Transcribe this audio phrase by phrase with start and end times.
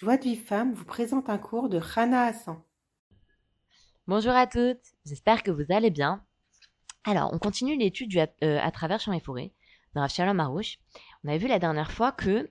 [0.00, 2.62] Joie de vie femme vous présente un cours de Rana Hassan.
[4.06, 6.24] Bonjour à toutes, j'espère que vous allez bien.
[7.02, 9.50] Alors, on continue l'étude euh, à, travers champs et forêts
[9.96, 10.38] dans Rav Shalom.
[10.38, 12.48] On avait vu la dernière fois que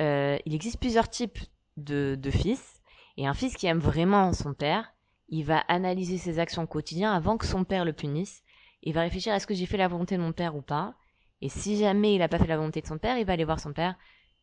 [0.00, 1.38] euh, il existe plusieurs types
[1.78, 2.82] de, de fils
[3.16, 4.92] et un fils qui aime vraiment son père,
[5.30, 8.42] il va analyser ses actions au quotidien avant que son père le punisse.
[8.82, 10.94] Il va réfléchir est-ce que j'ai fait la volonté de mon père ou pas?
[11.40, 13.46] Et si jamais il n'a pas fait la volonté de son père, il va aller
[13.46, 13.96] voir son père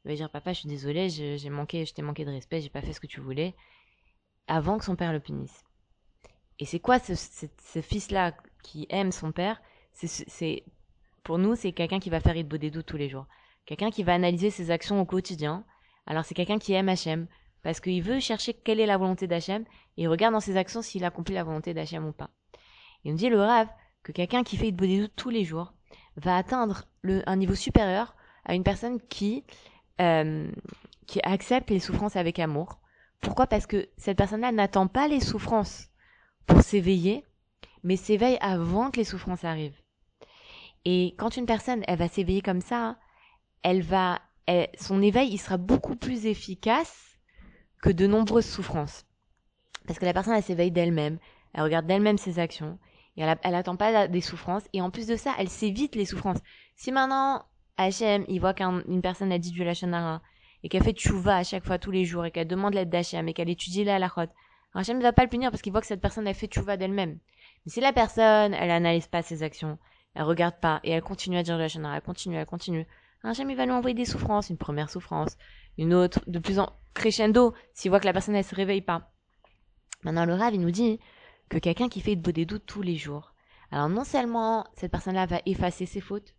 [0.10, 2.82] va dire papa, je suis désolé, j'ai manqué, je t'ai manqué de respect, j'ai pas
[2.82, 3.56] fait ce que tu voulais,
[4.48, 5.64] avant que son père le punisse.
[6.60, 9.62] Et c'est quoi ce, ce, fils-là qui aime son père?
[9.94, 10.64] C'est
[11.24, 13.28] pour nous, c'est quelqu'un qui va faire Idbo doutes tous les jours,
[13.66, 15.66] quelqu'un qui va analyser ses actions au quotidien.
[16.06, 17.28] Alors c'est quelqu'un qui aime Hachem
[17.62, 19.66] parce qu'il veut chercher quelle est la volonté d'Hachem
[19.98, 22.30] et regarde dans ses actions s'il accomplit la volonté d'Hachem ou pas.
[23.04, 23.68] Et on dit le rêve
[24.04, 25.74] que quelqu'un qui fait Idbo doutes tous les jours
[26.16, 29.44] va atteindre le, un niveau supérieur à une personne qui
[30.02, 30.50] euh,
[31.08, 32.80] qui accepte les souffrances avec amour.
[33.22, 33.48] Pourquoi?
[33.48, 35.90] Parce que cette personne-là n'attend pas les souffrances
[36.46, 37.26] pour s'éveiller,
[37.84, 39.82] mais s'éveille avant que les souffrances arrivent.
[40.86, 42.98] Et quand une personne, elle va s'éveiller comme ça,
[43.64, 44.22] elle va,
[44.80, 47.18] son éveil, il sera beaucoup plus efficace
[47.82, 49.06] que de nombreuses souffrances.
[49.86, 51.20] Parce que la personne, elle s'éveille d'elle-même,
[51.54, 52.80] elle regarde d'elle-même ses actions,
[53.18, 56.06] et elle, elle attend pas des souffrances, et en plus de ça, elle s'évite les
[56.06, 56.40] souffrances.
[56.76, 57.44] Si maintenant,
[57.80, 60.22] Hachem, il voit qu'une personne a dit du Lachonara
[60.64, 63.30] et qu'elle fait tchouva à chaque fois tous les jours et qu'elle demande l'aide d'Hachem
[63.30, 64.30] et qu'elle étudie la halachot,
[64.74, 66.76] Hachem ne va pas le punir parce qu'il voit que cette personne a fait tchouva
[66.76, 67.20] d'elle-même.
[67.66, 69.80] Mais si la personne, elle analyse pas ses actions,
[70.14, 72.86] elle regarde pas et elle continue à dire du Lachonara, elle continue, elle continue,
[73.24, 75.38] Hachem il va lui envoyer des souffrances, une première souffrance,
[75.78, 79.10] une autre, de plus en crescendo, s'il voit que la personne elle se réveille pas.
[80.04, 81.00] Maintenant le Rav il nous dit
[81.48, 83.34] que quelqu'un qui fait de doutes tous les jours,
[83.72, 86.36] alors non seulement cette personne-là va effacer ses fautes,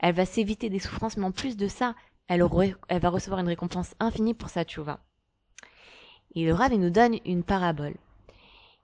[0.00, 1.94] elle va s'éviter des souffrances, mais en plus de ça,
[2.28, 5.00] elle, va recevoir une récompense infinie pour sa tchouva.
[6.34, 7.94] Et le Rav, il nous donne une parabole.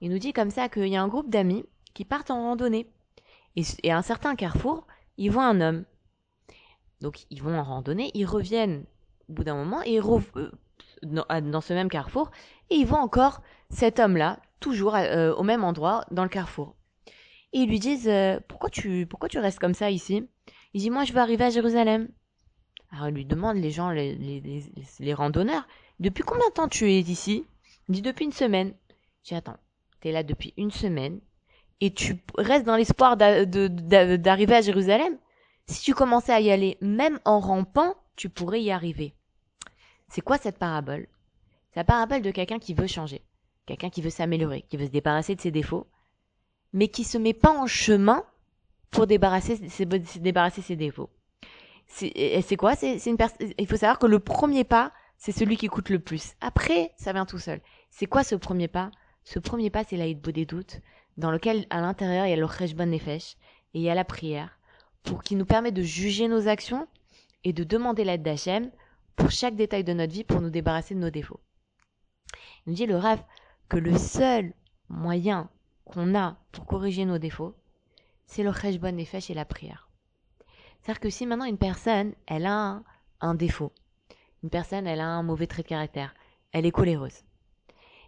[0.00, 2.86] Il nous dit comme ça qu'il y a un groupe d'amis qui partent en randonnée.
[3.56, 5.84] Et, à un certain carrefour, ils voient un homme.
[7.00, 8.84] Donc ils vont en randonnée, ils reviennent
[9.28, 10.50] au bout d'un moment et euh,
[11.03, 12.31] dans, ce même carrefour
[12.71, 13.41] et ils voient encore
[13.71, 16.75] cet homme-là, toujours euh, au même endroit dans le carrefour.
[17.53, 20.28] Et ils lui disent euh, pourquoi tu pourquoi tu restes comme ça ici?
[20.74, 22.08] Il dit, moi, je veux arriver à Jérusalem.
[22.90, 25.66] Alors, il lui demande, les gens, les, les, randonneurs,
[26.00, 27.44] depuis combien de temps tu es ici?
[27.88, 28.74] Il dit, depuis une semaine.
[29.24, 29.58] Je dis, attends,
[30.00, 31.20] t'es là depuis une semaine
[31.80, 35.16] et tu restes dans l'espoir d'arriver à Jérusalem
[35.66, 39.14] Si tu commençais à y aller, même en rampant, tu pourrais y arriver.
[40.08, 41.06] C'est quoi cette parabole?
[41.70, 43.22] C'est la parabole de quelqu'un qui veut changer,
[43.66, 45.86] quelqu'un qui veut s'améliorer, qui veut se débarrasser de ses défauts,
[46.72, 48.24] mais qui se met pas en chemin
[48.91, 49.82] pour débarrasser, se
[50.19, 51.10] débarrasser ses défauts.
[51.87, 52.75] C'est quoi?
[52.75, 53.16] C'est une
[53.59, 56.34] Il faut savoir que le premier pas, c'est celui qui coûte le plus.
[56.41, 57.60] Après, ça vient tout seul.
[57.91, 58.91] C'est quoi ce premier pas?
[59.25, 60.81] Ce premier pas, c'est l'aïd des doutes,
[61.16, 63.37] dans lequel, à l'intérieur, il y a le cheshbon nefesh
[63.75, 64.59] et il y a la prière,
[65.03, 66.87] pour qui nous permet de juger nos actions
[67.44, 68.71] et de demander l'aide d'Hachem
[69.16, 71.41] pour chaque détail de notre vie pour nous débarrasser de nos défauts.
[72.66, 73.22] Il nous dit le Rav
[73.69, 74.54] que le seul
[74.88, 75.50] moyen
[75.84, 77.54] qu'on a pour corriger nos défauts,
[78.28, 79.89] c'est le cheshbon nefesh et la prière.
[80.81, 82.83] C'est-à-dire que si maintenant une personne, elle a
[83.21, 83.72] un, défaut,
[84.44, 86.15] une personne, elle a un mauvais trait de caractère,
[86.53, 87.25] elle est coléreuse.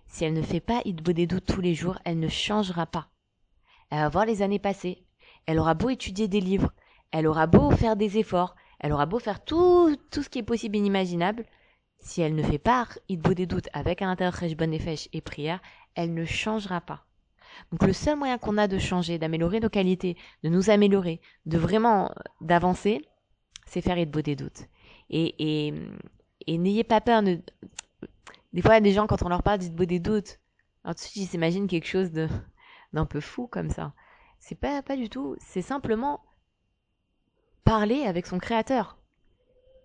[0.07, 3.09] Si elle ne fait pas doutes tous les jours, elle ne changera pas.
[3.91, 5.05] Elle va voir les années passées.
[5.47, 6.73] Elle aura beau étudier des livres,
[7.13, 10.45] elle aura beau faire des efforts, elle aura beau faire tout, tout ce qui est
[10.45, 11.47] possible et inimaginable.
[11.99, 12.87] Si elle ne fait pas
[13.35, 14.35] des doutes avec un intérieur
[14.67, 15.61] Nefesh et prière,
[15.95, 17.05] elle ne changera pas.
[17.71, 21.59] Donc le seul moyen qu'on a de changer, d'améliorer nos qualités, de nous améliorer, de
[21.59, 23.07] vraiment euh, d'avancer,
[23.67, 24.67] c'est faire beau des doutes.
[25.11, 25.75] Et, et,
[26.47, 27.23] et n'ayez pas peur.
[27.23, 27.41] De...
[28.53, 30.39] Des fois, des gens, quand on leur parle beau des doutes,
[30.85, 33.93] alors ils s'imaginent quelque chose d'un peu fou comme ça.
[34.39, 35.37] C'est pas, pas du tout.
[35.39, 36.21] C'est simplement
[37.65, 38.97] parler avec son créateur.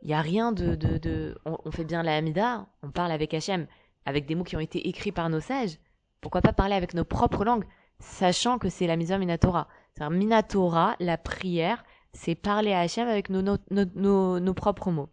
[0.02, 0.76] Il n'y a rien de...
[0.76, 1.38] de, de...
[1.46, 3.68] On, fait bien la Hamida, on parle avec Hachem,
[4.06, 5.78] avec des mots qui ont été écrits par nos sages.
[6.26, 7.66] Pourquoi pas parler avec nos propres langues,
[8.00, 9.68] sachant que c'est la mise Minatora.
[9.94, 15.12] C'est-à-dire Minatora, la prière, c'est parler à Hachem avec nos, propres mots.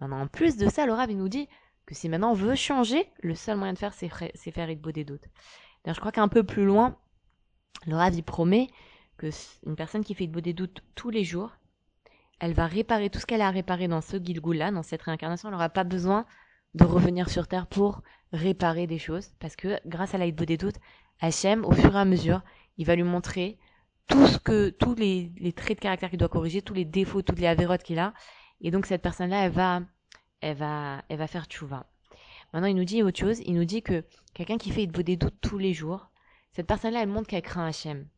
[0.00, 1.48] Maintenant, en plus de ça, le nous dit
[1.86, 5.04] que si maintenant on veut changer, le seul moyen de faire, c'est faire Idbo des
[5.04, 5.28] doutes.
[5.86, 6.96] Je crois qu'un peu plus loin,
[7.86, 8.66] le Rav, promet
[9.16, 9.30] que
[9.64, 11.52] une personne qui fait Idbo des doutes tous les jours,
[12.40, 15.50] elle va réparer tout ce qu'elle a réparé dans ce Gilgul-là, dans cette réincarnation.
[15.50, 16.26] Elle n'aura pas besoin
[16.74, 18.02] de revenir sur Terre pour
[18.32, 20.76] réparer des choses, parce que grâce à l'aide des doutes,
[21.20, 22.42] Hachem, au fur et à mesure,
[22.76, 23.58] il va lui montrer
[24.06, 27.38] tout ce que, tous les, traits de caractère qu'il doit corriger, tous les défauts, toutes
[27.38, 28.14] les avérotes qu'il a,
[28.60, 29.82] et donc cette personne-là, elle va,
[30.40, 31.86] elle va, elle va faire tchouva.
[32.52, 33.40] Maintenant, il nous dit autre chose.
[33.44, 34.04] Il nous dit que
[34.34, 36.10] quelqu'un qui fait des doutes tous les jours,
[36.52, 38.08] cette personne-là, elle montre qu'elle craint Hachem.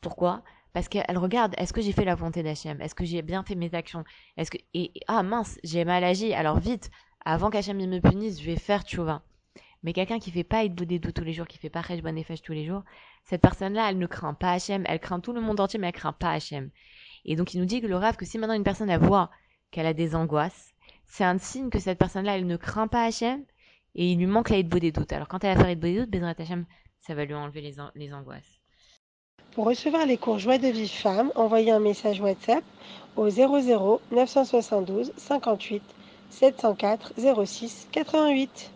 [0.00, 0.42] Pourquoi?
[0.72, 3.54] Parce qu'elle regarde, est-ce que j'ai fait la volonté d'Hachem Est-ce que j'ai bien fait
[3.54, 4.04] mes actions?
[4.36, 6.34] Est-ce que et ah mince, j'ai mal agi.
[6.34, 6.90] Alors vite,
[7.24, 9.22] avant qu'Hachem me punisse, je vais faire tchouva.
[9.82, 12.42] Mais quelqu'un qui fait pas des doutes tous les jours, qui fait pas Resh Bonefesh
[12.42, 12.82] tous les jours,
[13.24, 15.92] cette personne-là, elle ne craint pas Hachem, elle craint tout le monde entier, mais elle
[15.92, 16.70] craint pas Hachem.
[17.24, 19.30] Et donc il nous dit que le rêve, que si maintenant une personne elle voit
[19.70, 20.74] qu'elle a des angoisses,
[21.06, 23.44] c'est un signe que cette personne-là, elle ne craint pas Hachem
[23.94, 25.12] et il lui manque la des doutes.
[25.12, 26.66] Alors quand elle va faire des doutes, Bezrat Hachem,
[27.00, 28.58] ça va lui enlever les, les angoisses.
[29.52, 32.64] Pour recevoir les cours Joie de vie femme, envoyez un message WhatsApp
[33.16, 35.82] au 00 972 58
[36.30, 37.14] 704
[37.44, 38.72] 06 88.